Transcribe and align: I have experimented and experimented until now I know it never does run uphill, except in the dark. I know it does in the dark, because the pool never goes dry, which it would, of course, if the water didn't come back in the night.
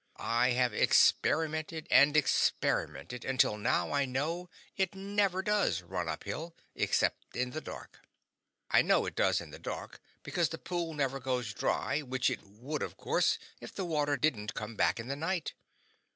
I 0.17 0.53
have 0.53 0.73
experimented 0.73 1.85
and 1.91 2.17
experimented 2.17 3.23
until 3.23 3.55
now 3.55 3.91
I 3.91 4.05
know 4.05 4.49
it 4.75 4.95
never 4.95 5.43
does 5.43 5.83
run 5.83 6.09
uphill, 6.09 6.55
except 6.73 7.37
in 7.37 7.51
the 7.51 7.61
dark. 7.61 7.99
I 8.71 8.81
know 8.81 9.05
it 9.05 9.13
does 9.15 9.39
in 9.39 9.51
the 9.51 9.59
dark, 9.59 10.01
because 10.23 10.49
the 10.49 10.57
pool 10.57 10.95
never 10.95 11.19
goes 11.19 11.53
dry, 11.53 11.99
which 12.01 12.31
it 12.31 12.41
would, 12.41 12.81
of 12.81 12.97
course, 12.97 13.37
if 13.59 13.75
the 13.75 13.85
water 13.85 14.17
didn't 14.17 14.55
come 14.55 14.75
back 14.75 14.99
in 14.99 15.07
the 15.07 15.15
night. 15.15 15.53